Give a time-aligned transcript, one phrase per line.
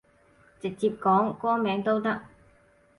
[0.59, 2.23] 直接講歌名都得